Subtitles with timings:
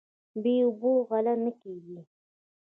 [0.41, 1.99] بې اوبو غله نه کیږي.